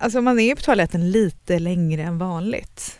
[0.00, 2.98] Alltså man är på toaletten lite längre än vanligt.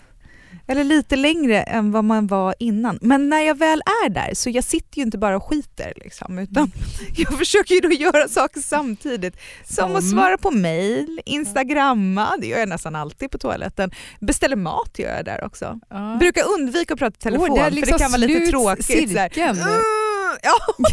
[0.69, 2.99] Eller lite längre än vad man var innan.
[3.03, 6.39] Men när jag väl är där så jag sitter ju inte bara och skiter liksom,
[6.39, 6.73] utan
[7.17, 9.37] jag försöker ju då göra saker samtidigt.
[9.65, 13.91] Som att svara på mail, instagramma, det gör jag nästan alltid på toaletten.
[14.21, 15.81] Beställer mat gör jag där också.
[15.91, 16.17] Ja.
[16.21, 18.47] Brukar undvika att prata i telefon Åh, det är för det liksom kan vara lite
[18.47, 19.11] tråkigt.
[19.13, 19.39] så här.
[19.39, 20.59] Uh, ja.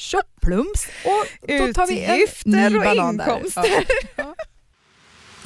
[0.00, 3.24] Tjopp-plums och då tar vi en ny banan där.
[3.24, 3.84] inkomster.
[4.16, 4.34] Ja.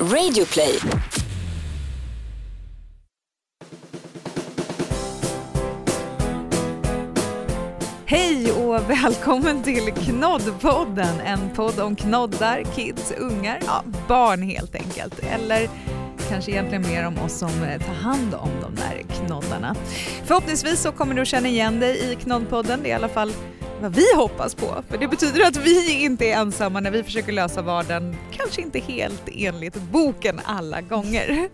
[0.01, 0.81] Radioplay!
[8.07, 15.19] Hej och välkommen till Knoddpodden, en podd om knoddar, kids, ungar, ja, barn helt enkelt.
[15.19, 15.69] Eller
[16.31, 19.75] kanske egentligen mer om oss som eh, tar hand om de där knoddarna.
[20.25, 23.33] Förhoppningsvis så kommer du att känna igen dig i Knoddpodden, det är i alla fall
[23.81, 24.85] vad vi hoppas på.
[24.89, 28.79] För det betyder att vi inte är ensamma när vi försöker lösa vardagen, kanske inte
[28.79, 31.49] helt enligt boken alla gånger.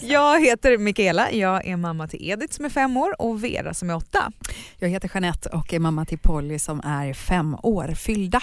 [0.00, 3.90] Jag heter Mikaela, jag är mamma till Edith som är fem år och Vera som
[3.90, 4.32] är åtta.
[4.78, 8.40] Jag heter Jeanette och är mamma till Polly som är fem år fyllda.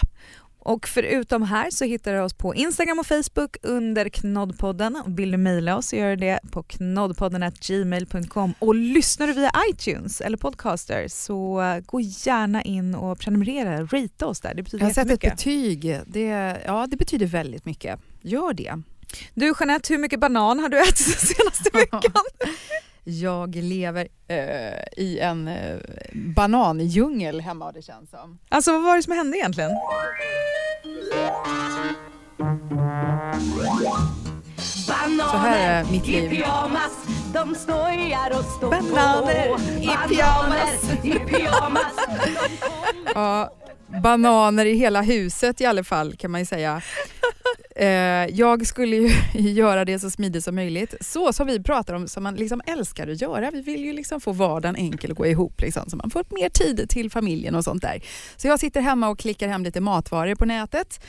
[0.67, 5.03] Och förutom här så hittar du oss på Instagram och Facebook under Knoddpodden.
[5.05, 10.21] Vill du mejla oss så gör du det på knoddpodden.gmail.com och lyssnar du via iTunes
[10.21, 14.53] eller Podcaster så gå gärna in och prenumerera, rita oss där.
[14.53, 15.99] Det betyder Jag har sett ett betyg.
[16.05, 17.99] Det, ja, det betyder väldigt mycket.
[18.21, 18.81] Gör det.
[19.33, 22.23] Du Jeanette, hur mycket banan har du ätit senaste veckan?
[23.09, 25.77] Jag lever eh, i en eh,
[26.13, 28.39] banandjungel hemma det känns som.
[28.49, 29.71] Alltså vad var det som hände egentligen?
[35.31, 36.29] Så här är mitt liv.
[36.29, 36.91] pyjamas,
[37.33, 39.59] de skojar och står Bananer på.
[39.81, 40.81] i pyjamas.
[40.81, 41.93] Bananer i pyjamas.
[43.15, 43.49] Ja,
[44.03, 46.81] bananer i hela huset i alla fall kan man ju säga.
[47.79, 49.09] Eh, jag skulle ju
[49.51, 50.95] göra det så smidigt som möjligt.
[51.01, 53.51] Så som vi pratar om, som man liksom älskar att göra.
[53.51, 56.49] Vi vill ju liksom få vardagen enkel att gå ihop liksom, så man får mer
[56.49, 58.03] tid till familjen och sånt där.
[58.37, 60.99] Så jag sitter hemma och klickar hem lite matvaror på nätet.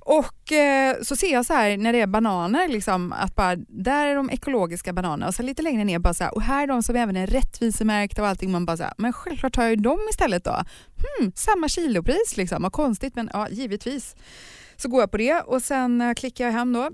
[0.00, 4.06] Och eh, så ser jag så här när det är bananer, liksom, att bara, där
[4.06, 6.66] är de ekologiska bananerna och så lite längre ner bara så här, och här är
[6.66, 8.50] de som även är rättvisemärkta och allting.
[8.50, 10.62] Man bara så här, men självklart tar jag ju dem istället då.
[11.20, 14.14] Hmm, samma kilopris liksom, vad konstigt men ja, givetvis.
[14.82, 16.90] Så går jag på det och sen eh, klickar jag hem då.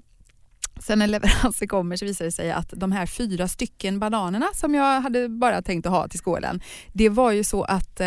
[0.86, 4.74] Sen när leveransen kommer så visar det sig att de här fyra stycken bananerna som
[4.74, 6.60] jag hade bara tänkt att ha till skålen,
[6.92, 8.06] det var ju så att eh,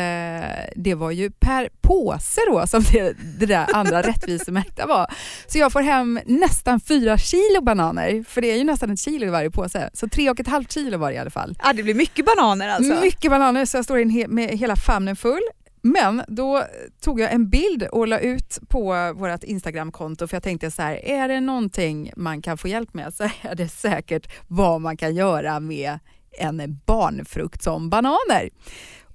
[0.76, 5.14] det var ju per påse då som det, det där andra rättvisemärkta var.
[5.48, 9.26] Så jag får hem nästan fyra kilo bananer, för det är ju nästan ett kilo
[9.26, 9.90] i varje påse.
[9.94, 11.56] Så tre och ett halvt kilo var det i alla fall.
[11.64, 13.02] Ja, det blir mycket bananer alltså.
[13.02, 15.42] Mycket bananer så jag står in he- med hela famnen full.
[15.82, 16.64] Men då
[17.02, 21.06] tog jag en bild och la ut på vårt Instagramkonto för jag tänkte så här,
[21.06, 25.16] är det någonting man kan få hjälp med så är det säkert vad man kan
[25.16, 26.00] göra med
[26.40, 28.50] en barnfrukt som bananer.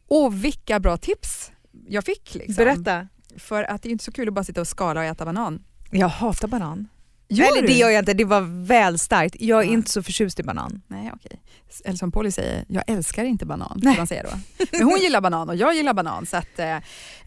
[0.08, 1.52] Och vilka bra tips
[1.88, 2.34] jag fick.
[2.34, 2.64] Liksom.
[2.64, 3.08] Berätta.
[3.36, 5.62] För att det är inte så kul att bara sitta och skala och äta banan.
[5.90, 6.88] Jag hatar banan.
[7.28, 7.66] Gör Eller du?
[7.66, 9.36] det gör jag inte, det var väl starkt.
[9.40, 9.72] Jag är Ja.
[9.72, 10.82] inte så förtjust i banan.
[10.88, 11.40] Nej, okej.
[11.84, 13.80] Eller som Polly säger, jag älskar inte banan.
[13.82, 13.96] Nej.
[13.96, 14.64] Man säga då.
[14.72, 16.26] Men hon gillar banan och jag gillar banan.
[16.26, 16.76] Så att, eh,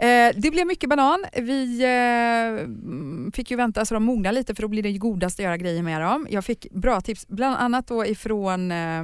[0.10, 1.26] eh, det blev mycket banan.
[1.38, 5.40] Vi eh, fick ju vänta så de mognar lite för då blir det ju godast
[5.40, 6.28] att göra grejer med dem.
[6.30, 9.00] Jag fick bra tips, bland annat då ifrån eh,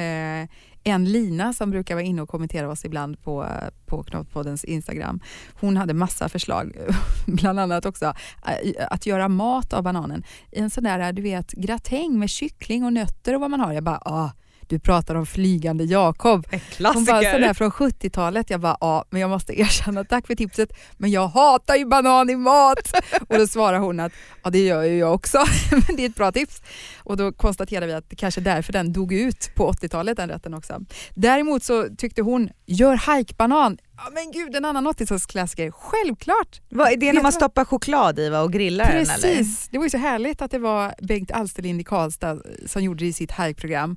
[0.00, 0.48] eh,
[0.94, 3.46] en Lina som brukar vara inne och kommentera oss ibland på,
[3.86, 5.20] på Knottpoddens Instagram.
[5.60, 6.76] Hon hade massa förslag,
[7.26, 8.04] bland annat också
[8.46, 10.24] eh, att göra mat av bananen.
[10.52, 13.72] I en sån där, du vet, gratäng med kyckling och nötter och vad man har.
[13.72, 14.30] Jag bara, ah,
[14.70, 16.46] du pratar om flygande Jakob.
[16.50, 16.60] En
[16.94, 18.50] Hon bara sådär från 70-talet.
[18.50, 22.30] Jag bara, ja, men jag måste erkänna, tack för tipset, men jag hatar ju banan
[22.30, 22.92] i mat.
[23.28, 24.12] och då svarar hon att,
[24.44, 25.38] ja det gör ju jag också,
[25.70, 26.62] men det är ett bra tips.
[26.98, 30.28] Och då konstaterar vi att det kanske är därför den dog ut på 80-talet, den
[30.28, 30.80] rätten också.
[31.14, 33.78] Däremot så tyckte hon, gör hajkbanan.
[33.96, 35.70] Ja men gud, en annan 80-talsklassiker.
[35.70, 36.60] Självklart!
[36.68, 39.14] Vad, är det när man stoppar choklad i va, och grillar den eller?
[39.14, 43.04] Precis, det var ju så härligt att det var Bengt Alsterlind i Karlstad som gjorde
[43.04, 43.96] det i sitt hajkprogram.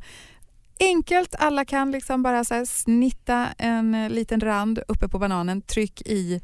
[0.90, 6.02] Enkelt, alla kan liksom bara så snitta en eh, liten rand uppe på bananen, tryck
[6.02, 6.42] i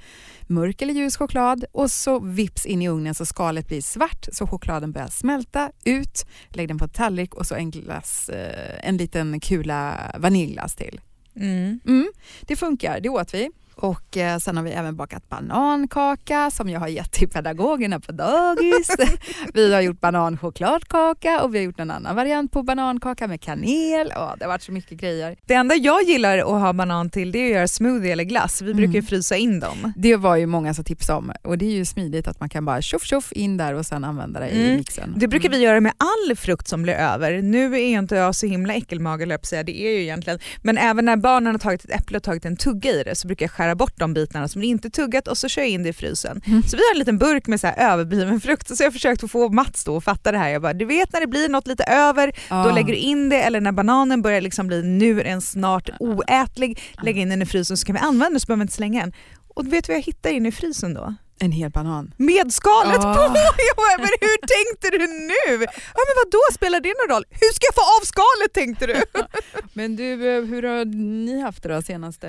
[0.47, 4.47] mörk eller ljus choklad och så vips in i ugnen så skalet blir svart så
[4.47, 6.25] chokladen börjar smälta ut.
[6.50, 11.01] Lägg den på en tallrik och så en, glass, eh, en liten kula vaniljglass till.
[11.35, 11.80] Mm.
[11.85, 12.12] Mm,
[12.42, 13.50] det funkar, det åt vi.
[13.81, 18.12] Och eh, sen har vi även bakat banankaka som jag har gett till pedagogerna på
[18.12, 18.90] dagis.
[19.54, 24.14] vi har gjort bananchokladkaka och vi har gjort en annan variant på banankaka med kanel.
[24.16, 25.36] Åh, det har varit så mycket grejer.
[25.46, 28.62] Det enda jag gillar att ha banan till det är att göra smoothie eller glass.
[28.62, 28.78] Vi Mm.
[28.78, 29.94] brukar ju frysa in dem.
[29.96, 32.66] Det var ju många som tipsade om och det är ju smidigt att man kan
[32.66, 34.78] bara tjoff tjoff in där och sen använda det i Mm.
[34.78, 35.14] mixen.
[35.18, 35.66] Det brukar vi Mm.
[35.66, 37.42] göra med all frukt som blir över.
[37.42, 40.40] Nu är inte jag så himla äckelmage det är ju egentligen.
[40.64, 43.28] Men även när barnen har tagit ett äpple och tagit en tugga i det så
[43.28, 45.89] brukar jag skära bort de bitarna som inte tuggat och så kör jag in det
[45.89, 46.42] i frysen.
[46.45, 46.63] Mm.
[46.63, 48.94] Så vi har en liten burk med så här överbliven frukt och så har jag
[48.94, 50.50] försökt få Mats då att fatta det här.
[50.50, 52.71] Jag bara, du vet när det blir något lite över, då Ja.
[52.75, 56.81] lägger du in det eller när bananen börjar liksom bli, nu är den snart oätlig,
[57.04, 59.01] lägg in den i frysen så kan vi använda den så behöver vi inte slänga
[59.01, 59.13] den.
[59.56, 61.16] Och du vet vad jag hittar inne i frysen då?
[61.42, 62.13] En hel banan.
[62.18, 63.13] Med skalet Ah.
[63.16, 63.21] på!
[63.69, 65.63] Jag bara, men hur tänkte du nu?
[65.63, 67.24] Ja men vad då spelar det någon roll?
[67.30, 69.04] Hur ska jag få av skalet tänkte du?
[69.74, 70.86] Men du, eh, hur har
[71.25, 72.27] ni haft det då senaste?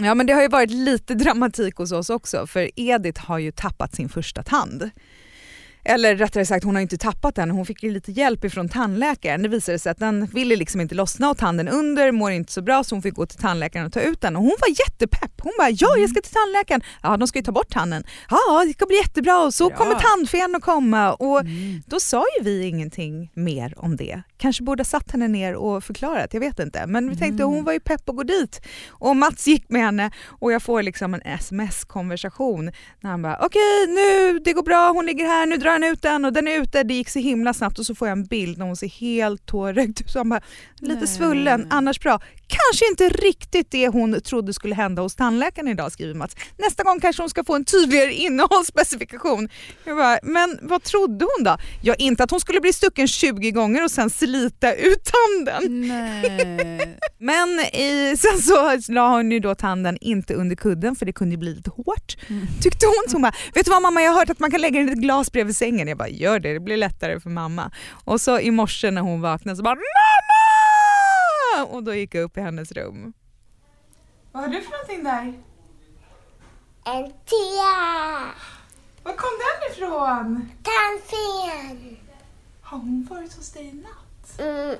[0.00, 3.52] Ja men det har ju varit lite dramatik hos oss också för Edith har ju
[3.52, 4.90] tappat sin första tand.
[5.88, 9.42] Eller rättare sagt hon har inte tappat den, hon fick ju lite hjälp ifrån tandläkaren.
[9.42, 12.62] Det visade sig att den ville liksom inte lossna och tanden under mår inte så
[12.62, 15.32] bra så hon fick gå till tandläkaren och ta ut den och hon var jättepepp.
[15.42, 18.04] Hon bara ja jag ska till tandläkaren, ja de ska ju ta bort tanden.
[18.30, 19.76] Ja det ska bli jättebra och så Ja.
[19.76, 21.82] kommer tandfen att komma och Mm.
[21.86, 24.22] då sa ju vi ingenting mer om det.
[24.38, 26.86] Kanske borde ha satt henne ner och förklarat, jag vet inte.
[26.86, 27.54] Men vi tänkte Mm.
[27.54, 28.60] hon var ju pepp att gå dit.
[28.90, 30.10] Och Mats gick med henne
[30.40, 35.06] och jag får liksom en sms-konversation när han bara okej nu, det går bra, hon
[35.06, 37.54] ligger här, nu drar han ut den och den är ute, det gick så himla
[37.54, 40.10] snabbt och så får jag en bild när hon ser helt tårögd ut.
[40.10, 40.40] Så han bara
[40.80, 41.06] lite Nej.
[41.06, 42.20] svullen, annars bra.
[42.46, 46.36] Kanske inte riktigt det hon trodde skulle hända hos tandläkaren idag skriver Mats.
[46.58, 49.48] Nästa gång kanske hon ska få en tydligare innehållsspecifikation.
[49.84, 51.56] Jag bara, men vad trodde hon då?
[51.82, 55.88] Ja, inte att hon skulle bli stucken 20 gånger och sen slita ut tanden.
[55.88, 56.98] Nej.
[57.18, 61.36] Men i, sen så la hon ju då tanden inte under kudden för det kunde
[61.36, 62.16] bli lite hårt.
[62.28, 62.46] Mm.
[62.62, 63.04] Tyckte hon.
[63.08, 64.98] Så hon bara, vet du vad mamma jag har hört att man kan lägga ett
[64.98, 65.88] glas bredvid sängen.
[65.88, 67.70] Jag bara, gör det, det blir lättare för mamma.
[68.04, 71.64] Och så i morse när hon vaknade så bara, mamma!
[71.72, 73.12] Och då gick jag upp i hennes rum.
[74.32, 75.34] Vad har du för någonting där?
[76.84, 77.76] En tia!
[79.02, 80.50] Var kom den ifrån?
[80.62, 81.96] Tandfen!
[82.62, 84.05] Har hon varit hos dig i natt?
[84.38, 84.76] Mm.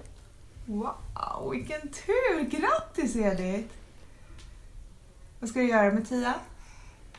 [0.66, 2.40] Wow, vilken tur!
[2.50, 3.68] Grattis Edith!
[5.40, 6.34] Vad ska du göra med Tia?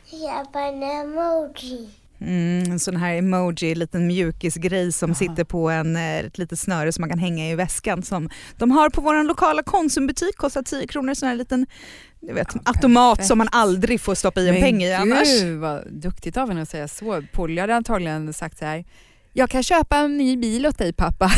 [0.06, 1.90] Köpa en emoji.
[2.22, 5.16] Mm, en sån här emoji, liten mjukisgrej som Aha.
[5.16, 8.72] sitter på en, eh, ett litet snöre som man kan hänga i väskan som de
[8.72, 11.66] har på vår lokala Konsumbutik, kostar 10 kronor, sån här liten
[12.20, 13.28] du vet, Ja, automat perfekt.
[13.28, 15.42] som man aldrig får stoppa i en Men peng i annars.
[15.42, 17.24] Gud vad duktigt av henne att säga så.
[17.34, 18.86] Polly hade antagligen sagt så här.
[19.38, 21.31] Jag kan köpa en ny bil åt dig pappa.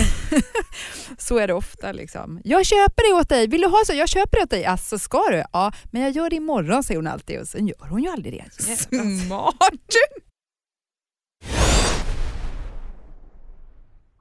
[1.17, 1.91] så är det ofta.
[1.91, 2.41] liksom.
[2.43, 3.47] Jag köper det åt dig.
[3.47, 3.93] Vill du ha så?
[3.93, 4.65] Jag köper det åt dig.
[4.65, 5.43] Alltså ska du?
[5.53, 8.33] Ja, men jag gör det imorgon säger hon alltid och sen gör hon ju aldrig
[8.33, 8.75] det.
[9.25, 9.55] Smart!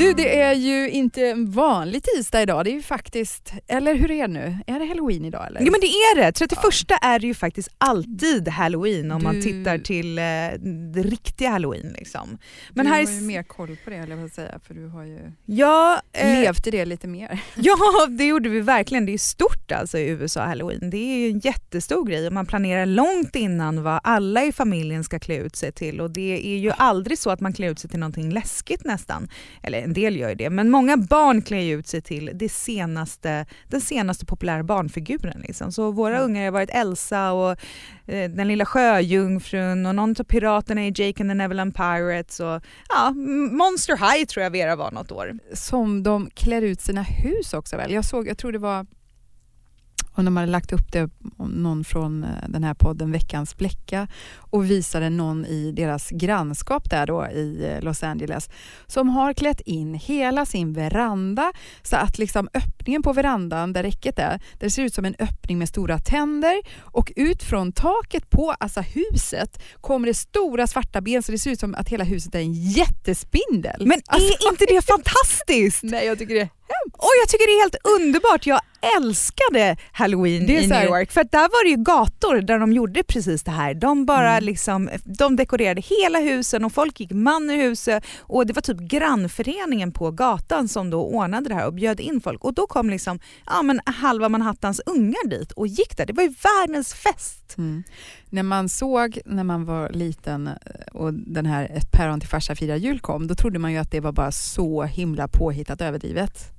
[0.00, 2.64] Du, det är ju inte en vanlig tisdag idag.
[2.64, 4.58] Det är ju faktiskt, eller hur är det nu?
[4.66, 5.60] Är det halloween idag eller?
[5.60, 6.58] Jo men det är det, 31
[7.02, 10.22] är det ju faktiskt alltid halloween om man Du- tittar till eh,
[10.94, 11.94] det riktiga halloween.
[11.98, 12.38] Liksom.
[12.70, 15.04] Men du här har ju mer koll på det höll jag säga, för du har
[15.04, 17.40] ju Ja, eh, levt i det lite mer.
[17.54, 17.76] Ja,
[18.08, 19.06] det gjorde vi verkligen.
[19.06, 20.90] Det är stort alltså i USA halloween.
[20.90, 25.04] Det är ju en jättestor grej och man planerar långt innan vad alla i familjen
[25.04, 27.78] ska klä ut sig till och det är ju aldrig så att man klär ut
[27.78, 29.28] sig till någonting läskigt nästan.
[29.62, 32.48] Eller en del gör ju det, men många barn klär ju ut sig till det
[32.48, 35.40] senaste, den senaste populära barnfiguren.
[35.46, 35.72] Liksom.
[35.72, 36.24] Så våra Mm.
[36.24, 37.50] ungar har varit Elsa och
[38.06, 42.60] eh, den lilla sjöjungfrun och någon av piraterna i Jake and the Neverland Pirates och
[42.88, 43.10] ja,
[43.50, 45.38] Monster High tror jag Vera var något år.
[45.54, 47.92] Som de klär ut sina hus också väl?
[47.92, 48.86] Jag såg, jag tror det var
[50.14, 54.08] Och de hade lagt upp det, om någon från eh, den här podden Veckans Bläcka
[54.36, 58.50] och visade någon i deras grannskap där då i eh, Los Angeles
[58.86, 61.52] som har klätt in hela sin veranda
[61.82, 65.58] så att liksom öppningen på verandan där räcket är, det ser ut som en öppning
[65.58, 71.22] med stora tänder och ut från taket på alltså huset kommer det stora svarta ben
[71.22, 73.86] så det ser ut som att hela huset är en jättespindel.
[73.86, 75.82] Men Alltså, är inte det fantastiskt?
[75.82, 76.48] Nej, jag tycker det
[76.92, 78.46] Och jag tycker det är helt underbart.
[78.46, 78.60] Jag
[78.96, 83.42] älskade halloween i New York för där var det ju gator där de gjorde precis
[83.42, 83.74] det här.
[83.74, 84.44] De bara Mm.
[84.44, 88.78] liksom, de dekorerade hela husen och folk gick man ur huset och det var typ
[88.78, 92.90] grannföreningen på gatan som då ordnade det här och bjöd in folk och då kom
[92.90, 96.06] liksom ja, men halva Manhattans ungar dit och gick där.
[96.06, 97.54] Det var ju världens fest.
[97.58, 97.82] Mm.
[98.30, 100.54] När man såg när man var liten eh,
[100.92, 103.90] och den här Ett päron till farsa firar jul kom, då trodde man ju att
[103.90, 106.52] det var bara så himla påhittat överdrivet.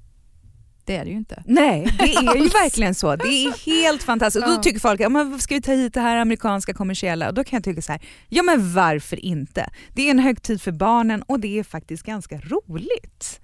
[0.92, 1.44] Det är det ju inte.
[1.46, 3.16] Nej, det är ju verkligen så.
[3.16, 4.46] Det är helt fantastiskt.
[4.46, 7.28] Och då tycker folk, ja, men ska vi ta hit det här amerikanska kommersiella?
[7.28, 9.70] Och då kan jag tycka så här, ja men varför inte?
[9.94, 13.42] Det är en högtid för barnen och det är faktiskt ganska roligt.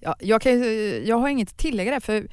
[0.00, 0.52] Ja, jag, kan,
[1.06, 2.28] jag har inget att tillägga där, för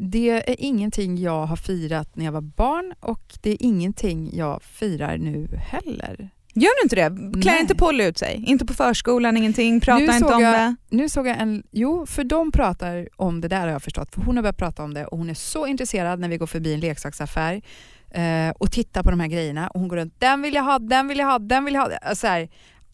[0.00, 4.62] det är ingenting jag har firat när jag var barn och det är ingenting jag
[4.62, 6.30] firar nu heller.
[6.60, 7.40] Gör du inte det?
[7.42, 7.60] Klär Nej.
[7.60, 8.44] inte Polly ut sig?
[8.46, 9.80] Inte på förskolan, ingenting?
[9.80, 10.76] Prata Nu inte om jag- det?
[10.90, 14.22] Nu såg jag en, jo för de pratar om det där har jag förstått, för
[14.22, 16.74] hon har börjat prata om det och hon är så intresserad när vi går förbi
[16.74, 17.62] en leksaksaffär
[18.10, 20.78] eh, och tittar på de här grejerna och hon går runt, den vill jag ha,
[20.78, 22.14] den vill jag ha, den vill jag ha.
[22.14, 22.48] Så här,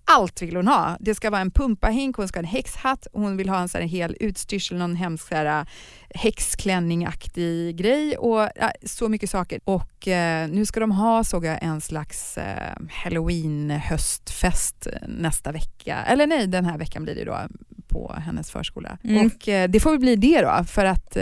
[0.05, 0.97] allt vill hon ha.
[1.01, 3.79] Det ska vara en pumpahink, hon ska ha en häxhatt, hon vill ha en så
[3.79, 5.67] här hel utstyrsel, någon hemsk här,
[6.15, 9.61] häxklänningaktig grej och ja, så mycket saker.
[9.65, 16.05] Och eh, nu ska de ha, såg jag, en slags eh, halloween-höstfest nästa vecka.
[16.07, 17.39] Eller nej, den här veckan blir det då
[17.89, 18.99] på hennes förskola.
[19.05, 19.27] Mm.
[19.27, 21.17] Och eh, det får väl bli det då, för att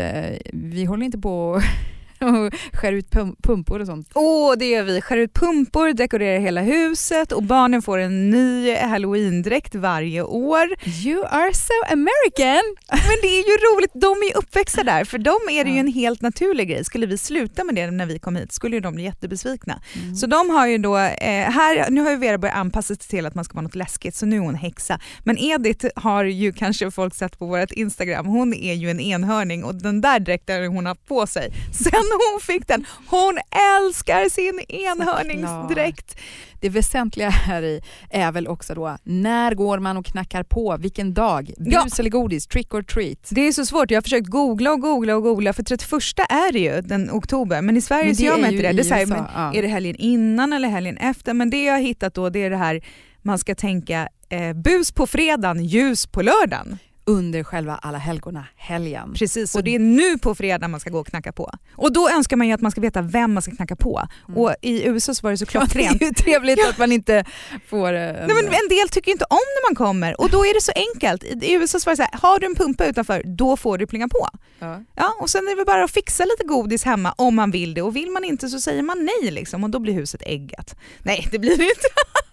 [0.52, 1.62] vi håller inte på
[2.26, 4.10] och skär ut pum- pumpor och sånt.
[4.14, 5.00] Åh, det gör vi.
[5.00, 10.68] Skär ut pumpor, dekorerar hela huset och barnen får en ny halloween-dräkt varje år.
[11.04, 12.62] You are so American!
[12.90, 15.78] Men det är ju roligt, de är ju uppväxta där, för dem är det ju
[15.78, 16.84] en helt naturlig grej.
[16.84, 19.80] Skulle vi sluta med det när vi kom hit skulle ju de bli jättebesvikna.
[20.02, 20.14] Mm.
[20.14, 23.26] Så de har ju då, eh, här, nu har ju Vera börjat anpassa sig till
[23.26, 25.00] att man ska vara något läskigt så nu är hon häxa.
[25.24, 29.64] Men Edith har ju kanske folk sett på vårt Instagram, hon är ju en enhörning
[29.64, 33.38] och den där dräkten hon har på sig sen hon fick den, hon
[33.78, 36.18] älskar sin enhörningsdräkt.
[36.60, 40.76] Det väsentliga här i är väl också då, när går man och knackar på?
[40.80, 41.52] Vilken dag?
[41.58, 41.86] Bus Ja.
[41.98, 42.46] eller godis?
[42.46, 43.18] Trick or treat?
[43.30, 45.92] Det är så svårt, jag har försökt googla och googla och googla för 31
[46.28, 48.72] är det ju den oktober men i Sverige Men så gör man inte det.
[48.72, 49.54] det är, så här, USA, ja.
[49.54, 51.34] är det helgen innan eller helgen efter?
[51.34, 52.80] Men det jag har hittat då det är det här
[53.22, 56.78] man ska tänka eh, bus på fredagen, ljus på lördagen.
[57.04, 59.14] Under själva alla helgona helgen.
[59.18, 61.50] Precis, Och- det är nu på fredag man ska gå och knacka på.
[61.76, 64.02] Och då önskar man ju att man ska veta vem man ska knacka på.
[64.36, 65.50] Och i USA så var det så Mm.
[65.54, 66.02] Ja, det klockrent.
[66.02, 67.24] är ju trevligt att man inte
[67.68, 67.92] får...
[67.92, 70.54] eh, En, Nej, men en del tycker inte om när man kommer och då är
[70.54, 71.24] det så enkelt.
[71.24, 73.78] I i USA så var det så här, har du en pumpa utanför, då får
[73.78, 74.28] du plinga på.
[74.58, 74.80] ja.
[74.96, 77.82] Ja, och sen är det bara att fixa lite godis hemma om man vill det
[77.82, 80.76] och vill man inte så säger man nej liksom och då blir huset äggat.
[81.02, 81.88] Nej det blir det inte.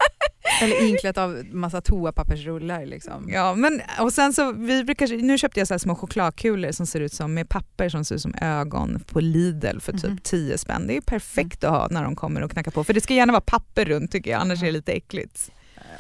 [0.62, 2.86] Eller inklätt av massa toapappersrullar.
[2.86, 3.30] Liksom.
[3.34, 6.86] Ja, men, och sen så, vi brukar, nu köpte jag så här små chokladkulor som
[6.88, 10.18] ser ut som med papper som ser ut som ögon på Lidl för typ Mhm.
[10.24, 10.88] 10 spänn.
[10.88, 13.32] Det är perfekt att ha när de kommer och knackar på för det ska gärna
[13.34, 15.52] vara papper runt tycker jag annars är det lite äckligt.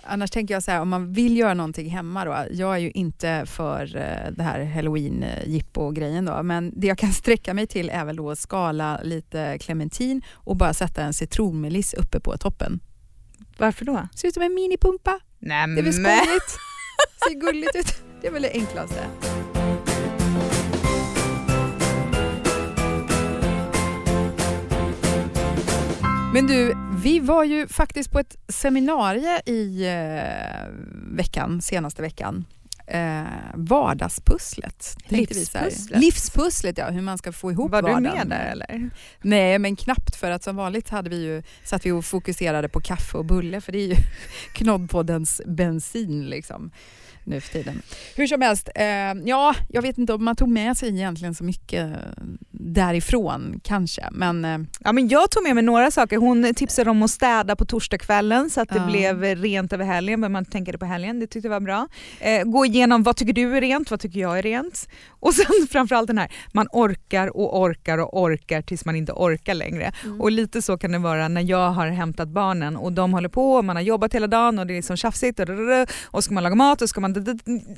[0.04, 2.92] Annars tänker jag så här, om man vill göra någonting hemma då, jag är ju
[2.92, 7.68] inte för eh, det här halloween jippo grejen då, men det jag kan sträcka mig
[7.68, 12.38] till är väl då att skala lite clementin och bara sätta en citronmeliss uppe på
[12.38, 12.80] toppen.
[13.60, 14.08] Varför då?
[14.16, 15.20] Ser ut som en minipumpa.
[15.40, 16.58] Nej, Det är väl skojigt?
[17.28, 18.04] Ser gulligt ut.
[18.22, 19.06] Det är väl det enklaste.
[26.34, 26.74] Men du,
[27.04, 30.68] vi var ju faktiskt på ett seminarium i eh,
[31.16, 32.46] veckan, senaste veckan.
[32.92, 34.98] Eh, vardagspusslet.
[35.08, 36.02] Livspusslet?
[36.02, 36.90] Livspusslet, ja.
[36.90, 38.28] Hur man ska få ihop Var du vardagen.
[38.28, 38.90] med där eller?
[39.22, 42.82] Nej, men knappt för att som vanligt hade vi ju, satt vi och fokuserade på
[42.82, 43.96] kaffe och bulle för det är ju
[44.54, 46.72] knoddpoddens bensin liksom
[47.30, 47.82] nu för tiden.
[48.16, 48.86] Hur som helst, eh,
[49.26, 51.90] ja, jag vet inte om man tog med sig egentligen så mycket
[52.52, 56.18] därifrån kanske, men eh, Ja, men jag tog med mig några saker.
[56.18, 58.86] Hon tipsade om att städa på torsdagskvällen så att det Ja.
[58.86, 61.20] blev rent över helgen, men man tänker det på helgen.
[61.20, 61.88] Det tyckte jag var bra.
[62.20, 64.88] Eh, gå igenom vad tycker du är rent, vad tycker jag är rent?
[65.10, 69.54] Och sen framförallt den här, man orkar och orkar och orkar tills man inte orkar
[69.54, 69.92] längre.
[70.20, 73.54] Och lite så kan det vara när jag har hämtat barnen och de håller på
[73.54, 75.48] och man har jobbat hela dagen och det är liksom tjafsigt och,
[76.06, 77.14] och ska man laga mat och ska man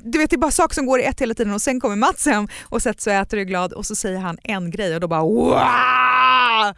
[0.04, 1.96] du vet det är bara saker som går i ett hela tiden och sen kommer
[1.96, 4.70] Mats hem och sätter sig och äter och är glad och så säger han en
[4.70, 6.74] grej och då bara wow!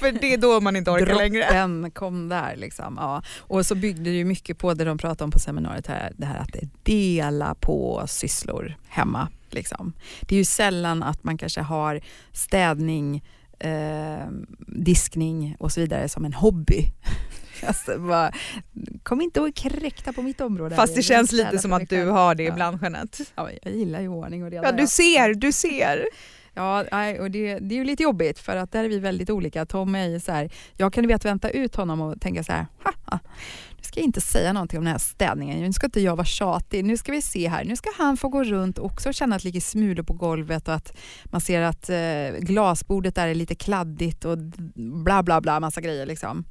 [0.00, 1.42] För det är då man inte orkar längre.
[1.42, 2.56] Droppen kom där.
[2.56, 2.98] Liksom.
[3.00, 3.22] Ja.
[3.38, 6.26] Och så byggde det ju mycket på det de pratade om på seminariet, här, det
[6.26, 9.28] här att dela på sysslor hemma.
[9.50, 9.92] Liksom.
[10.20, 12.00] Det är ju sällan att man kanske har
[12.32, 13.24] städning,
[13.58, 14.26] eh,
[14.66, 16.84] diskning och så vidare som en hobby.
[17.66, 18.32] Alltså, bara,
[19.02, 20.76] kom inte och kräkta på mitt område.
[20.76, 22.52] Fast det känns lite som att du har det Ja.
[22.52, 23.24] ibland Jeanette.
[23.34, 24.64] Ja, jag gillar ju ordning och reda.
[24.68, 26.04] Ja du ser, du ser.
[26.56, 26.80] Ja,
[27.20, 29.66] och det, det är ju lite jobbigt för att där är vi väldigt olika.
[29.66, 32.66] Tom är ju så här, jag kan vet vänta ut honom och tänka så här,
[32.82, 33.18] "Haha,
[33.70, 36.24] nu ska jag inte säga någonting om den här städningen, nu ska inte jag vara
[36.24, 39.42] tjatig, nu ska vi se här, nu ska han få gå runt och känna att
[39.42, 43.54] det ligger smulor på golvet och att man ser att eh, glasbordet där är lite
[43.54, 44.38] kladdigt och
[45.04, 46.44] bla bla bla, massa grejer liksom.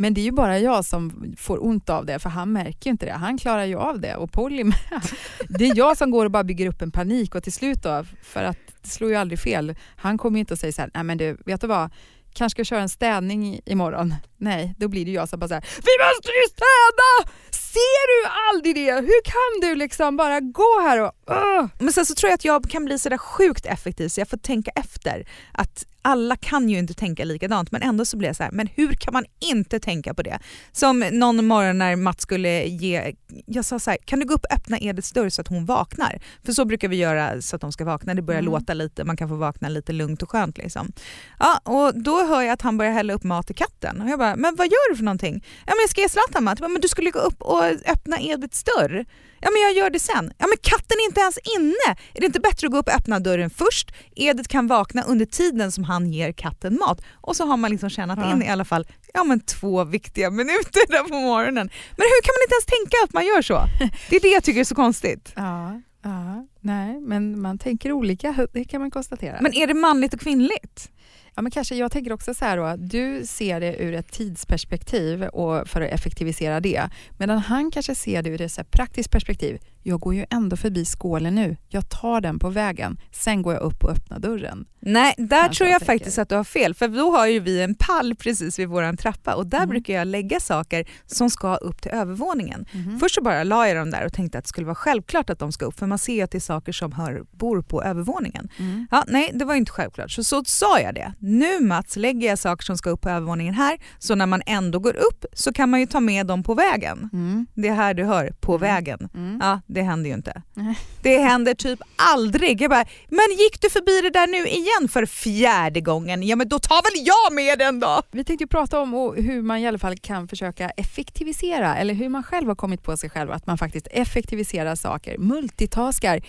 [0.00, 2.90] Men det är ju bara jag som får ont av det, för han märker ju
[2.90, 3.12] inte det.
[3.12, 4.78] Han klarar ju av det och Polly med.
[5.48, 8.04] Det är jag som går och bara bygger upp en panik och till slut då,
[8.22, 9.74] för att det slår ju aldrig fel.
[9.96, 11.90] Han kommer ju inte och säger så här, nej men du, vet du vad?
[12.32, 14.14] Kanske ska köra en städning imorgon.
[14.38, 17.32] Nej, då blir det jag som bara så här, vi måste ju städa!
[17.72, 18.92] Ser du aldrig det?
[18.94, 21.12] Hur kan du liksom bara gå här och...
[21.30, 21.66] Ugh.
[21.78, 24.36] Men sen så tror jag att jag kan bli sådär sjukt effektiv så jag får
[24.36, 25.28] tänka efter.
[25.52, 28.66] Att alla kan ju inte tänka likadant men ändå så blir jag så här, men
[28.66, 30.38] hur kan man inte tänka på det?
[30.72, 33.14] Som någon morgon när Mats skulle ge,
[33.46, 35.66] jag sa så här, kan du gå upp och öppna Ediths dörr så att hon
[35.66, 36.20] vaknar?
[36.44, 38.52] För så brukar vi göra så att de ska vakna, det börjar Mm.
[38.52, 40.92] låta lite, man kan få vakna lite lugnt och skönt liksom.
[41.38, 44.18] Ja, och då hör jag att han börjar hälla upp mat till katten och jag
[44.18, 45.44] bara, men vad gör du för någonting?
[45.66, 46.60] Ja men jag ska ge Zlatan mat.
[46.60, 49.04] Men du skulle gå upp och öppna Ediths dörr.
[49.42, 50.32] Ja men jag gör det sen.
[50.38, 51.96] Ja men katten är inte ens inne!
[52.14, 53.90] Är det inte bättre att gå upp och öppna dörren först?
[54.16, 57.00] Edith kan vakna under tiden som han ger katten mat.
[57.20, 58.32] Och så har man liksom tjänat Ja.
[58.32, 61.70] in i alla fall ja, men två viktiga minuter där på morgonen.
[61.96, 63.62] Men hur kan man inte ens tänka att man gör så?
[64.10, 65.32] Det är det jag tycker är så konstigt.
[65.36, 69.38] Ja, ja, nej, men man tänker olika, det kan man konstatera.
[69.40, 70.90] Men är det manligt och kvinnligt?
[71.34, 75.22] Ja, men kanske, jag tänker också så här då, du ser det ur ett tidsperspektiv
[75.22, 76.82] och för att effektivisera det.
[77.18, 79.58] Medan han kanske ser det ur ett praktiskt perspektiv.
[79.82, 81.56] Jag går ju ändå förbi skålen nu.
[81.68, 83.00] Jag tar den på vägen.
[83.12, 84.66] Sen går jag upp och öppnar dörren.
[84.80, 86.74] Nej, där Kanske tror jag jag faktiskt att du har fel.
[86.74, 89.68] För då har ju vi en pall precis vid vår trappa och där Mm.
[89.68, 92.66] brukar jag lägga saker som ska upp till övervåningen.
[93.00, 95.38] Först så bara la jag dem där och tänkte att det skulle vara självklart att
[95.38, 97.82] de ska upp för man ser ju att det är saker som hör, bor på
[97.82, 98.48] övervåningen.
[98.58, 98.86] Mm.
[98.90, 100.10] Ja, nej, det var inte självklart.
[100.10, 100.99] Så, så sa jag det.
[101.18, 104.78] Nu Mats lägger jag saker som ska upp på övervåningen här så när man ändå
[104.78, 107.08] går upp så kan man ju ta med dem på vägen.
[107.12, 107.46] Mm.
[107.54, 108.60] Det är här du hör, på Mm.
[108.60, 109.08] vägen.
[109.14, 109.38] Mm.
[109.42, 110.42] Ja, det händer ju inte.
[111.02, 111.80] Det händer typ
[112.14, 112.62] aldrig.
[112.62, 116.22] Jag bara, men gick du förbi det där nu igen för fjärde gången?
[116.22, 118.02] Ja men då tar väl jag med den då!
[118.12, 122.22] Vi tänkte prata om hur man i alla fall kan försöka effektivisera eller hur man
[122.22, 126.20] själv har kommit på sig själv att man faktiskt effektiviserar saker, multitaskar,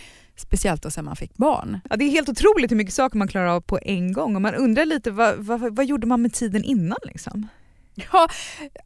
[0.41, 1.79] speciellt då sen man fick barn.
[1.89, 4.41] Ja, det är helt otroligt hur mycket saker man klarar av på en gång och
[4.41, 7.47] man undrar lite vad, vad, vad gjorde man med tiden innan liksom?
[7.95, 8.27] Ja,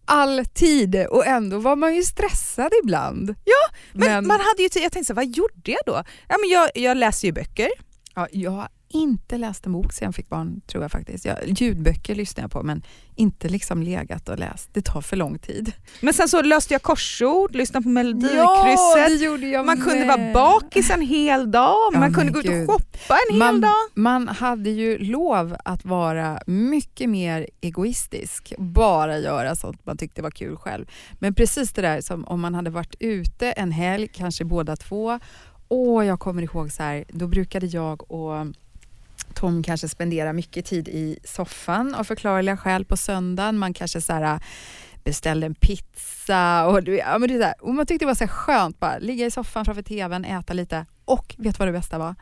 [0.06, 3.36] all tid och ändå var man ju stressad ibland.
[3.46, 6.04] Ja, Men, man hade ju tid, jag tänkte så här, vad gjorde jag då?
[6.28, 7.70] Ja, men jag, jag läser ju böcker.
[8.15, 11.25] Ja, jag inte läst en bok sen jag fick barn, tror jag faktiskt.
[11.25, 12.84] Jag, ljudböcker lyssnar jag på, men
[13.15, 14.69] inte liksom legat och läst.
[14.73, 15.71] Det tar för lång tid.
[16.01, 19.19] Men sen så löste jag korsord, lyssnade på Ja, Melodikrysset.
[19.19, 20.08] det gjorde jag man kunde med.
[20.08, 23.62] vara bakis en hel dag, Ja, man kunde gå ut och shoppa en hel man,
[23.62, 23.71] dag.
[23.93, 30.31] man hade ju lov att vara mycket mer egoistisk, bara göra sånt man tyckte var
[30.31, 30.86] kul själv.
[31.19, 35.19] Men precis det där som om man hade varit ute en helg, kanske båda två.
[35.67, 38.47] Åh, jag kommer ihåg så här, då brukade jag och
[39.36, 43.58] Tom kanske spenderar mycket tid i soffan av förklarliga skäl på söndagen.
[43.58, 44.39] Man kanske så här, äh,
[45.04, 47.54] beställde en pizza och, ja, men det där.
[47.62, 50.86] och man tyckte det var så skönt bara ligga i soffan framför tvn, äta lite
[51.06, 52.15] och vet du vad det bästa var?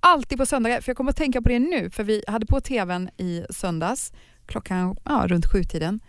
[0.00, 2.60] Alltid på söndagar, för jag kommer att tänka på det nu, för vi hade på
[2.60, 4.12] tvn i söndags
[4.46, 6.00] klockan ja, runt sjutiden.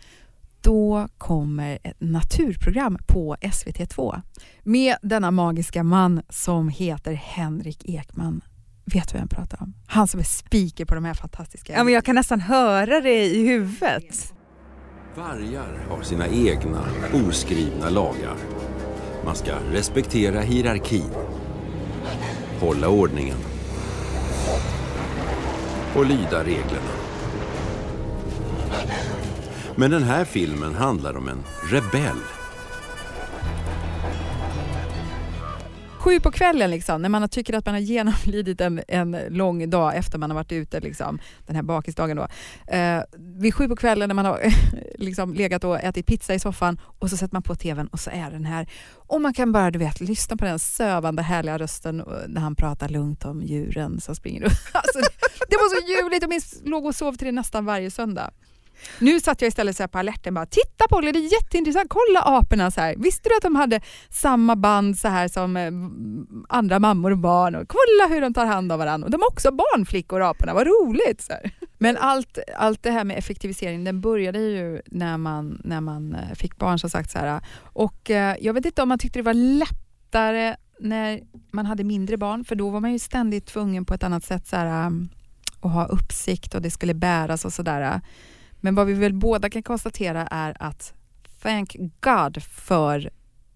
[0.62, 4.22] Då kommer ett naturprogram på SVT2
[4.64, 8.42] med denna magiska man som heter Henrik Ekman.
[8.94, 9.74] Vet du vad jag pratar om?
[9.88, 11.74] Han som är speaker på de här fantastiska...
[11.74, 14.34] Ja, men jag kan nästan höra det i huvudet.
[15.16, 18.36] Vargar har sina egna oskrivna lagar.
[19.26, 21.10] Man ska respektera hierarkin,
[22.60, 23.38] hålla ordningen
[25.96, 26.92] och lyda reglerna.
[29.76, 32.20] Men den här filmen handlar om en rebell
[36.10, 39.96] sju på kvällen, liksom, när man tycker att man har genomlidit en, en lång dag
[39.96, 42.28] efter man har varit ute, liksom, den här bakisdagen då.
[42.74, 44.42] Eh, vid sju på kvällen när man har
[44.98, 48.10] liksom, legat och ätit pizza i soffan och så sätter man på tvn och så
[48.10, 48.70] är den här.
[48.96, 52.90] Och man kan bara du vet, lyssna på den sövande härliga rösten när han pratar
[52.90, 54.54] lugnt om djuren som springer runt.
[54.74, 55.00] Alltså,
[55.50, 58.32] det var så ljuvligt, jag minns, låg och sov till det nästan varje söndag.
[59.00, 62.22] Nu satt jag istället så här på alerten bara, titta Polly, det är jätteintressant, kolla
[62.22, 62.96] aporna så här.
[62.96, 65.72] Visste du att de hade samma band så här som eh,
[66.50, 67.56] andra mammor och barn?
[67.56, 69.06] Och kolla hur de tar hand om varandra.
[69.06, 71.22] Och de är också barnflickor aporna, vad roligt!
[71.22, 71.52] Så här.
[71.78, 76.36] Men allt, allt det här med effektivisering, den började ju när man, när man eh,
[76.36, 77.12] fick barn som sagt.
[77.12, 77.42] Så här.
[77.64, 82.18] Och eh, jag vet inte om man tyckte det var lättare när man hade mindre
[82.18, 85.10] barn, för då var man ju ständigt tvungen på ett annat sätt så här, mm,
[85.62, 88.02] att ha uppsikt och det skulle bäras och sådär.
[88.62, 90.94] Men vad vi väl båda kan konstatera är att
[91.42, 93.10] thank God för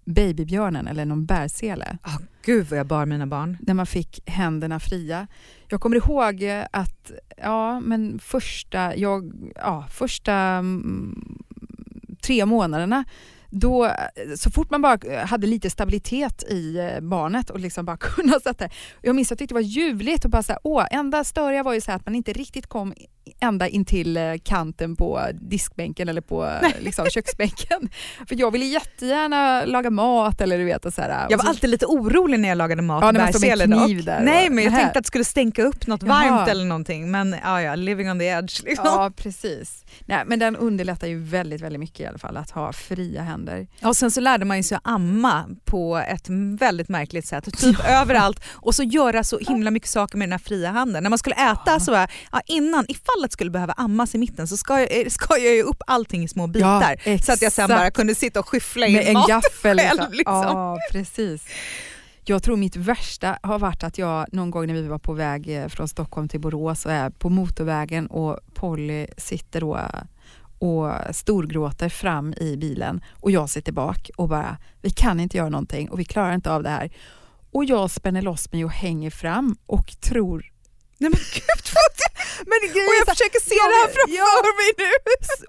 [0.06, 1.98] babybjörnen eller någon bärsele.
[2.02, 3.58] Ah, gud vad jag bar mina barn.
[3.62, 5.28] När man fick händerna fria.
[5.68, 11.44] Jag kommer ihåg att ja, men första, jag, ja, första mm,
[12.22, 13.06] tre månaderna
[13.56, 13.92] då,
[14.38, 18.70] så fort man bara hade lite stabilitet i eh, barnet och liksom bara kunna sätta
[19.02, 21.64] Jag minns att jag tyckte det var ljuvligt och bara så här, åh, enda störiga
[21.64, 22.94] var ju så att man inte riktigt kom
[23.44, 27.90] ända in till eh, kanten på diskbänken eller på eh, liksom, köksbänken.
[28.28, 30.86] För jag ville jättegärna laga mat eller du vet.
[30.86, 33.12] Och så här, Jag och var så, alltid lite orolig när jag lagade mat Ja,
[33.12, 35.88] när man står med kniv där Nej men jag tänkte att det skulle stänka upp
[35.88, 36.30] något Jaha.
[36.30, 37.12] varmt eller någonting.
[37.12, 38.64] Men ja, ja, living on the edge.
[38.64, 38.86] Liksom.
[38.86, 39.86] Ja, precis.
[40.06, 43.68] Nej, men den underlättar ju väldigt, väldigt mycket i alla fall att ha fria händer.
[43.84, 46.26] Och sen så lärde man sig att amma på ett
[46.60, 50.40] väldigt märkligt sätt, typ överallt och så göra så himla mycket saker med den här
[50.40, 51.04] fria handen.
[51.04, 54.48] När man skulle äta så var ja, innan, ifall att skulle behöva ammas i mitten
[54.48, 57.42] så ska jag, eh, ska jag ju upp allting i små bitar Ja, så att
[57.42, 59.78] jag sen bara kunde sitta och skyffla in Med en mat gaffel.
[59.80, 60.00] själv.
[60.00, 60.14] liksom.
[60.14, 60.34] Liksom.
[60.36, 61.46] Ja, precis.
[62.26, 65.58] Jag tror mitt värsta har varit att jag någon gång när vi var på väg
[65.62, 69.80] eh, från Stockholm till Borås och är på motorvägen och Polly sitter då
[70.60, 75.50] och storgråter fram i bilen och jag sitter bak och bara, vi kan inte göra
[75.50, 76.92] någonting och vi klarar inte av det här.
[77.52, 80.46] Och jag spänner loss mig och hänger fram och tror
[81.04, 81.64] Nej men gud,
[82.50, 84.92] men grejen och jag försöker se jag- det här framför mig nu.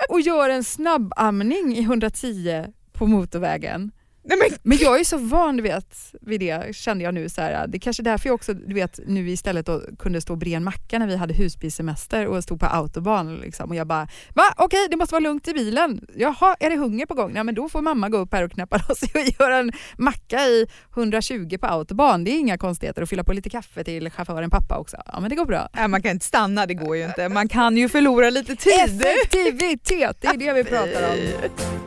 [0.14, 3.90] och gör en snabbamning i 110 på motorvägen.
[4.26, 7.28] Nej, men, Men jag är så van vet, vid det kände jag nu.
[7.28, 10.20] Så här, det är kanske är därför jag också du vet, nu istället då, kunde
[10.20, 13.37] stå och bre en macka när vi hade husbilsemester och stod på autobahn.
[13.37, 16.06] Liksom, och jag bara, va okej det måste vara lugnt i bilen.
[16.14, 17.32] Jaha, är det hunger på gång?
[17.32, 20.40] Nej, men då får mamma gå upp här och knäppa loss och göra en macka
[20.40, 22.24] i 120 på autobahn.
[22.24, 24.96] Det är inga konstigheter och fylla på lite kaffe till chauffören pappa också.
[25.06, 25.68] Ja men det går bra.
[25.72, 27.28] nej, man kan inte stanna, det går ju inte.
[27.28, 28.72] Man kan ju förlora lite tid.
[28.84, 31.18] Effektivitet, det är det vi pratar om.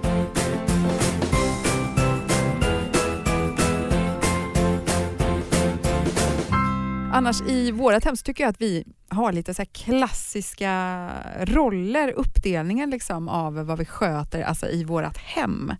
[7.17, 12.11] Annars i vårt hem så tycker jag att vi har lite så här klassiska roller,
[12.11, 15.73] uppdelningen liksom av vad vi sköter alltså i vårt hem.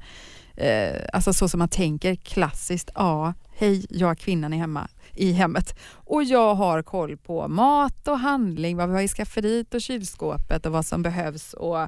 [0.55, 5.31] Eh, alltså så som man tänker klassiskt, ja, hej, jag är kvinnan i, hemma, i
[5.31, 9.81] hemmet och jag har koll på mat och handling, vad vi har i skafferiet och
[9.81, 11.87] kylskåpet och vad som behövs och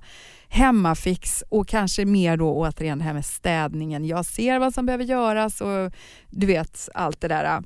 [0.50, 4.06] hemmafix och kanske mer då återigen det här med städningen.
[4.06, 5.94] Jag ser vad som behöver göras och
[6.28, 7.62] du vet allt det där.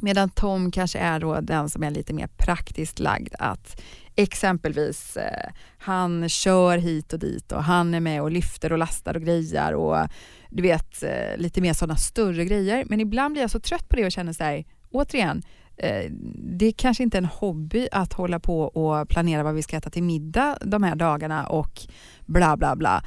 [0.00, 3.80] Medan Tom kanske är då den som är lite mer praktiskt lagd att
[4.16, 9.14] exempelvis eh, han kör hit och dit och han är med och lyfter och lastar
[9.14, 10.08] och grejar och
[10.50, 12.84] du vet eh, lite mer sådana större grejer.
[12.88, 15.42] Men ibland blir jag så trött på det och känner så här, återigen,
[15.76, 16.10] eh,
[16.58, 19.90] det är kanske inte en hobby att hålla på och planera vad vi ska äta
[19.90, 21.80] till middag de här dagarna och
[22.26, 23.04] bla bla bla.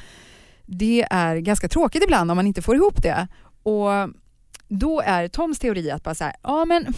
[0.65, 3.27] Det är ganska tråkigt ibland om man inte får ihop det.
[3.63, 3.89] Och
[4.73, 6.93] då är Toms teori att bara så här, ja men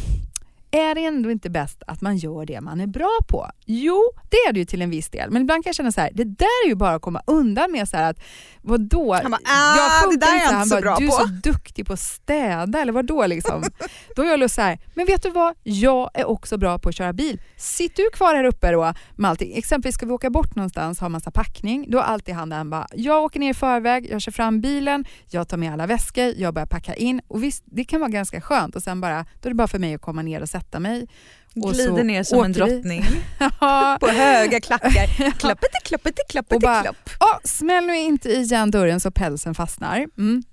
[0.73, 3.47] är det ändå inte bäst att man gör det man är bra på?
[3.65, 5.31] Jo, det är det ju till en viss del.
[5.31, 7.71] Men ibland kan jag känna så här, det där är ju bara att komma undan
[7.71, 8.19] med så här att
[8.61, 9.13] vadå?
[9.13, 11.15] Han bara, "Ah, det där är jag Han inte så bara, bra du är på."
[11.15, 13.63] så duktig på att städa eller vadå liksom?
[14.15, 15.55] Då är jag lust så här, men vet du vad?
[15.63, 17.41] Jag är också bra på att köra bil.
[17.57, 19.53] Sitt du kvar här uppe då med allting.
[19.57, 21.85] Exempelvis ska vi åka bort någonstans och ha massa packning.
[21.89, 25.05] Då är alltid han han bara, jag åker ner i förväg, jag kör fram bilen,
[25.29, 28.41] jag tar med alla väskor, jag börjar packa in och visst, det kan vara ganska
[28.41, 30.62] skönt och sen bara, då är det bara för mig att komma ner och sätta
[30.79, 31.07] mig.
[31.55, 33.03] Och Glider så ner som en drottning
[33.99, 35.31] på höga klackar.
[35.39, 37.09] Klappete, klappete, klappete, Och bara- klapp.
[37.19, 40.05] Ja, smäll nu inte igen dörren så pälsen fastnar.
[40.17, 40.43] Mm.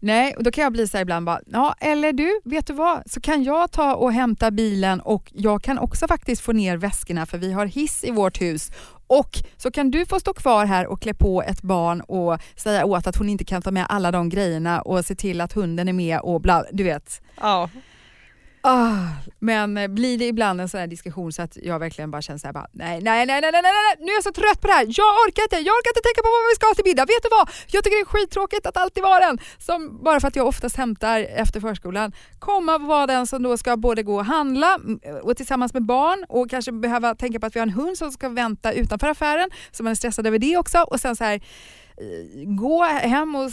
[0.00, 2.72] Nej, och då kan jag bli så här ibland bara, ja eller du, vet du
[2.72, 6.76] vad, så kan jag ta och hämta bilen och jag kan också faktiskt få ner
[6.76, 8.70] väskorna för vi har hiss i vårt hus
[9.06, 12.84] Och så kan du få stå kvar här och klä på ett barn och säga
[12.84, 15.88] åt att hon inte kan ta med alla de grejerna och se till att hunden
[15.88, 17.22] är med och bla, du vet.
[17.40, 17.70] Ja.
[18.64, 22.22] Oh, men eh, blir det ibland en sån här diskussion så att jag verkligen bara
[22.22, 24.66] känner såhär, nej, nej, nej, nej, nej, nej, nej, nu är jag så trött på
[24.66, 24.86] det här.
[24.88, 27.04] Jag orkar inte, jag orkar inte tänka på vad vi ska ha till middag.
[27.04, 27.50] Vet du vad?
[27.66, 30.76] Jag tycker det är skittråkigt att alltid vara den som, bara för att jag oftast
[30.76, 35.00] hämtar efter förskolan, komma och vara den som då ska både gå och handla mm,
[35.22, 38.10] och tillsammans med barn och kanske behöva tänka på att vi har en hund som
[38.12, 41.40] ska vänta utanför affären, så man är stressad över det också och sen så här
[42.46, 43.50] gå hem och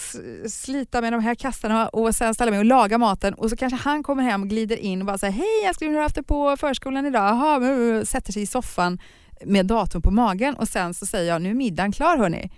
[0.51, 3.77] slita med de här kassarna och sen ställa mig och laga maten och så kanske
[3.89, 6.15] han kommer hem och glider in och bara säger hej älskling hur har du haft
[6.15, 7.23] det på förskolan idag?
[7.23, 7.59] Aha,
[8.05, 8.99] sätter sig i soffan
[9.45, 12.51] med datorn på magen och sen så säger jag nu är middagen klar hörni.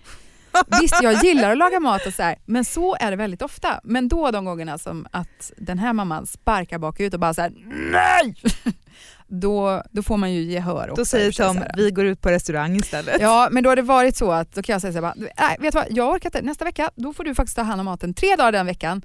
[0.81, 3.79] Visst, jag gillar att laga mat och så här, men så är det väldigt ofta.
[3.83, 7.53] Men då de gångerna som att den här mamman sparkar bakut och bara så här,
[7.91, 8.35] nej!
[9.33, 11.01] Då, då får man ju gehör också.
[11.01, 13.21] Då säger Tom, vi går ut på restaurang istället.
[13.21, 15.57] Ja, men då har det varit så att då kan jag säga så här, nej,
[15.59, 16.41] vet du vad, jag orkar inte.
[16.41, 19.01] Nästa vecka, då får du faktiskt ta hand om maten tre dagar den veckan.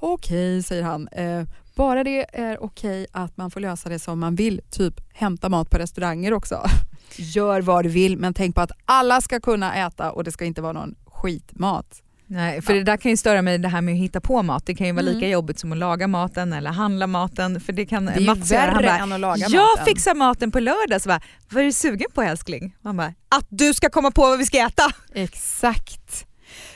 [0.00, 1.08] Okej, säger han.
[1.08, 1.42] Eh,
[1.74, 5.70] bara det är okej att man får lösa det som man vill, typ hämta mat
[5.70, 6.62] på restauranger också.
[7.16, 10.44] Gör vad du vill, men tänk på att alla ska kunna äta och det ska
[10.44, 12.02] inte vara någon skitmat.
[12.32, 14.66] Nej, för det där kan ju störa mig det här med att hitta på mat.
[14.66, 15.14] Det kan ju vara Mm.
[15.14, 17.60] lika jobbigt som att laga maten eller handla maten.
[17.60, 18.60] För det kan Det är ju Mats göra.
[18.60, 21.02] Han värre bara, än att laga jag maten." fixar maten på lördag.
[21.02, 22.76] Så bara, vad är du sugen på älskling?
[22.82, 24.82] Man bara, att du ska komma på vad vi ska äta.
[25.14, 26.26] Exakt.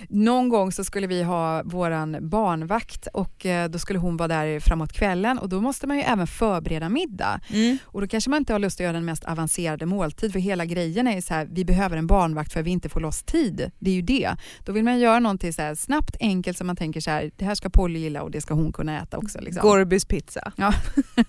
[0.08, 4.60] Någon gång så skulle vi ha våran barnvakt och eh, då skulle hon vara där
[4.60, 7.40] framåt kvällen och då måste man ju även förbereda middag.
[7.84, 10.64] Och då kanske man inte har lust att göra den mest avancerade måltid för hela
[10.64, 13.22] grejen är ju så här, vi behöver en barnvakt för att vi inte får loss
[13.22, 13.70] tid.
[13.78, 14.36] Det är ju det.
[14.64, 17.44] Då vill man göra någonting så här snabbt, enkelt som man tänker så här, det
[17.44, 19.40] här ska Polly gilla och det ska hon kunna äta också.
[19.40, 19.62] Liksom.
[19.62, 20.52] Gorbys pizza.
[20.56, 20.74] Ja.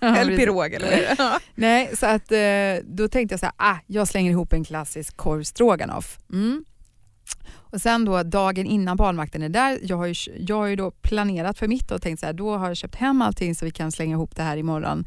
[0.00, 1.14] eller pirog eller vad det?
[1.18, 1.38] Ja.
[1.54, 2.38] Nej, så att eh,
[2.84, 6.18] då tänkte jag så här, ah, jag slänger ihop en klassisk korv stroganoff.
[6.32, 6.64] Mm.
[7.48, 10.90] Och sen då dagen innan barnvakten är där, jag har ju, jag har ju då
[10.90, 13.70] planerat för mitt och tänkt så här, då har jag köpt hem allting så vi
[13.70, 15.06] kan slänga ihop det här imorgon.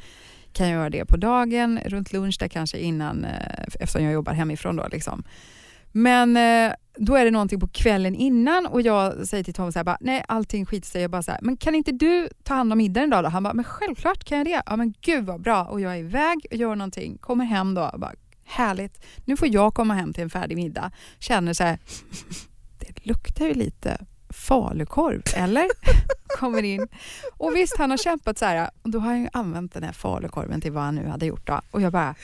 [0.53, 4.33] Kan jag göra det på dagen, runt lunch där kanske innan, eh, eftersom jag jobbar
[4.33, 5.23] hemifrån då liksom.
[5.91, 9.79] Men eh, då är det någonting på kvällen innan och jag säger till Tom så
[9.79, 11.01] här, bara, nej allting skiter sig.
[11.01, 13.29] Jag bara så här, men kan inte du ta hand om middagen idag då?
[13.29, 14.61] Han bara, men självklart kan jag det.
[14.65, 15.63] Ja men gud vad bra.
[15.63, 18.13] Och jag är iväg och gör någonting, kommer hem då och bara,
[18.49, 19.05] härligt.
[19.25, 20.91] Nu får jag komma hem till en färdig middag.
[21.19, 21.77] Känner så här,
[22.79, 25.67] det luktar ju lite falukorv, eller?
[26.39, 26.87] Kommer in.
[27.37, 29.91] Och visst, han har kämpat så här, och då har han ju använt den här
[29.91, 31.47] falukorven till vad han nu hade gjort.
[31.47, 31.61] Då.
[31.71, 32.15] Och jag bara,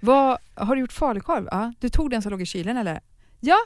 [0.00, 1.48] vad, har du gjort falukorv?
[1.50, 1.72] Ja.
[1.80, 3.00] Du tog den som låg i kylen eller?
[3.40, 3.56] Ja.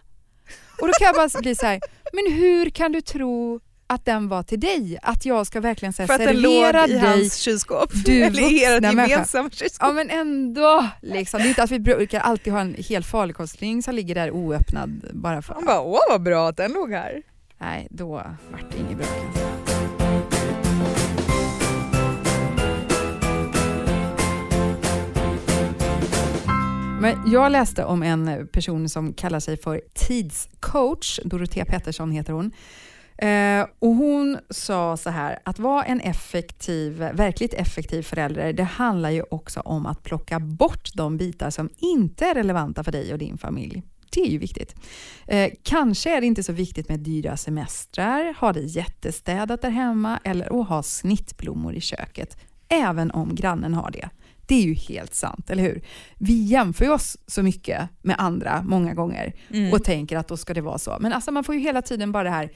[0.80, 1.80] Och då kan jag bara bli så här,
[2.12, 3.60] men hur kan du tro
[3.94, 4.98] att den var till dig?
[5.02, 7.90] Att jag ska verkligen så här, För att den låg i dig hans kylskåp.
[8.04, 9.88] du eller i ert gemensamma kylskåp.
[9.88, 10.88] Ja men ändå.
[11.00, 11.40] Liksom.
[11.40, 15.10] Det är inte att vi brukar alltid ha en hel falukorvsring som ligger där oöppnad
[15.12, 17.22] bara för Han bara, åh vad bra att den låg här.
[17.58, 18.08] Nej, då
[18.50, 19.06] vart det inget bra.
[27.00, 31.20] Men jag läste om en person som kallar sig för tidscoach.
[31.24, 32.52] Dorotea Pettersson heter hon.
[33.18, 39.10] Eh, och hon sa så här, att vara en effektiv, verkligt effektiv förälder, det handlar
[39.10, 43.18] ju också om att plocka bort de bitar som inte är relevanta för dig och
[43.18, 43.82] din familj.
[44.10, 44.74] Det är ju viktigt.
[45.26, 50.20] Eh, kanske är det inte så viktigt med dyra semestrar, ha det jättestädat där hemma
[50.24, 52.36] eller att ha snittblommor i köket,
[52.68, 54.08] även om grannen har det.
[54.46, 55.82] Det är ju helt sant, eller hur?
[56.18, 59.72] Vi jämför oss så mycket med andra många gånger Mm.
[59.72, 60.96] och tänker att då ska det vara så.
[61.00, 62.50] Men alltså man får ju hela tiden bara det här,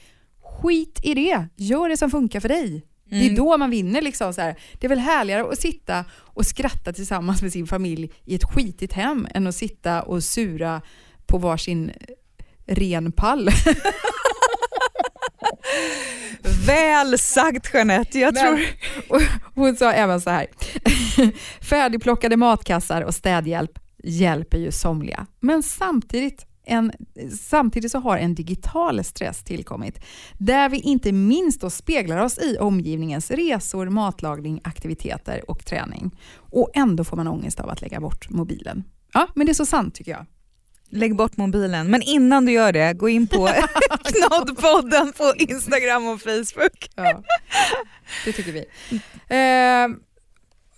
[0.61, 2.85] skit i det, gör det som funkar för dig.
[3.09, 3.35] Det är Mm.
[3.35, 4.01] då man vinner.
[4.01, 4.59] Liksom så här.
[4.79, 8.93] Det är väl härligare att sitta och skratta tillsammans med sin familj i ett skitigt
[8.93, 10.81] hem än att sitta och sura
[11.27, 11.91] på varsin
[12.67, 13.49] ren pall.
[16.67, 18.19] Väl sagt Jeanette.
[18.19, 18.59] Jag Men- tror...
[19.09, 19.21] Och
[19.55, 20.47] hon sa även så här,
[21.61, 25.25] färdigplockade matkassar och städhjälp hjälper ju somliga.
[25.39, 26.91] Men samtidigt, en,
[27.39, 29.99] samtidigt så har en digital stress tillkommit,
[30.37, 36.11] där vi inte minst då speglar oss i omgivningens resor, matlagning, aktiviteter och träning.
[36.35, 38.83] Och ändå får man ångest av att lägga bort mobilen.
[39.13, 40.25] Ja, men det är så sant tycker jag.
[40.89, 41.87] Lägg bort mobilen.
[41.87, 43.49] Men innan du gör det, gå in på
[44.03, 46.89] Knoddpodden på Instagram och Facebook.
[46.95, 47.23] Ja,
[48.25, 48.65] det tycker vi.
[49.27, 49.97] Eh,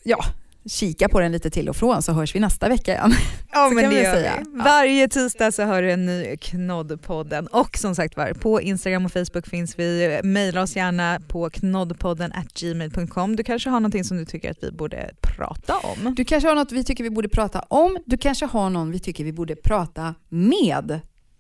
[0.04, 0.26] ja,
[0.66, 3.14] kika på den lite till och från så hörs vi nästa vecka igen.
[3.54, 4.34] Ja, Så men det gör säga.
[4.40, 4.58] vi.
[4.64, 7.48] Varje tisdag så hör du en ny Knoddpodden.
[7.48, 10.20] Och som sagt var, på Instagram och Facebook finns vi.
[10.24, 13.36] Maila oss gärna på knoddpodden gmail.com.
[13.36, 16.16] Du kanske har någonting som du tycker att vi borde prata om?
[16.16, 17.98] Du kanske har något vi tycker vi borde prata om.
[18.06, 21.00] Du kanske har någon vi tycker vi borde prata med.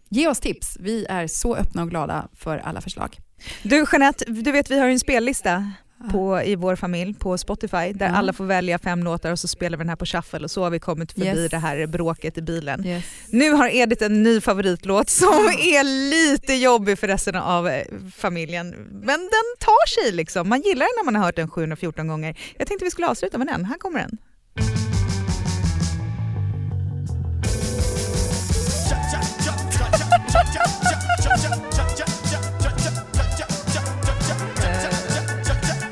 [0.09, 0.77] Ge oss tips.
[0.79, 3.17] Vi är så öppna och glada för alla förslag.
[3.63, 5.71] Du Jeanette, du vet vi har en spellista
[6.11, 8.15] på, i vår familj på Spotify där Ja.
[8.15, 10.63] alla får välja fem låtar och så spelar vi den här på shuffle och så
[10.63, 11.51] har vi kommit förbi Yes.
[11.51, 12.85] det här bråket i bilen.
[12.85, 13.03] Yes.
[13.29, 15.27] Nu har Edith en ny favoritlåt som
[15.59, 17.85] är lite jobbig för resten av eh,
[18.15, 18.69] familjen.
[18.91, 20.49] Men den tar sig liksom.
[20.49, 22.37] Man gillar den när man har hört den 714 gånger.
[22.57, 23.65] Jag tänkte vi skulle avsluta med den.
[23.65, 24.17] Här kommer den.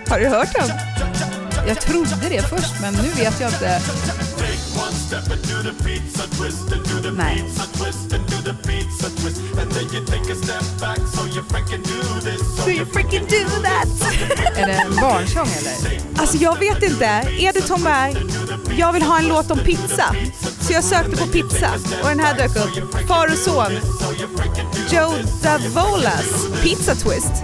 [0.09, 0.69] Har du hört den?
[1.67, 3.81] Jag trodde det först men nu vet jag inte.
[7.17, 7.43] Nej.
[12.65, 13.87] Do you freaking do that?
[14.57, 16.01] Är det en barnsång eller?
[16.17, 17.05] Alltså jag vet inte.
[17.39, 18.09] Edith hon bara,
[18.77, 20.15] jag vill ha en låt om pizza.
[20.61, 21.69] Så jag sökte på pizza
[22.03, 23.07] och den här dök upp.
[23.07, 23.71] Far och son.
[24.91, 27.43] Joe Davolas Pizza Twist.